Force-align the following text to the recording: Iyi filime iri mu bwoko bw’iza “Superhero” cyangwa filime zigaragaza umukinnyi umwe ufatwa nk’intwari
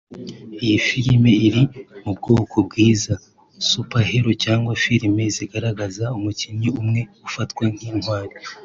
Iyi 0.63 0.77
filime 0.87 1.31
iri 1.47 1.63
mu 2.03 2.11
bwoko 2.17 2.55
bw’iza 2.67 3.15
“Superhero” 3.71 4.29
cyangwa 4.43 4.71
filime 4.83 5.23
zigaragaza 5.35 6.05
umukinnyi 6.17 6.69
umwe 6.81 7.01
ufatwa 7.27 7.63
nk’intwari 7.73 8.33